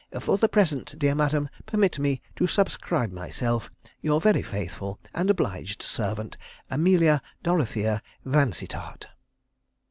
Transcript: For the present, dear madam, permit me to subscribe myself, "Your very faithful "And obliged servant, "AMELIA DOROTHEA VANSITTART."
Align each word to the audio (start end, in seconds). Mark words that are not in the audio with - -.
For 0.19 0.35
the 0.39 0.49
present, 0.49 0.97
dear 0.97 1.13
madam, 1.13 1.47
permit 1.67 1.99
me 1.99 2.23
to 2.35 2.47
subscribe 2.47 3.11
myself, 3.11 3.69
"Your 4.01 4.19
very 4.19 4.41
faithful 4.41 4.99
"And 5.13 5.29
obliged 5.29 5.83
servant, 5.83 6.37
"AMELIA 6.71 7.21
DOROTHEA 7.43 8.01
VANSITTART." 8.25 9.09